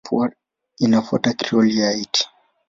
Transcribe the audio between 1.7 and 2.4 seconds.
ya Haiti.